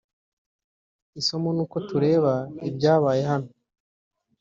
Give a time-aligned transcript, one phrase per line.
[1.19, 2.33] isomo nuko tureba
[2.69, 3.49] ibyabaye hano